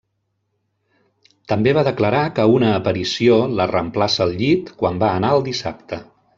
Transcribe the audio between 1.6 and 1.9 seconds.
va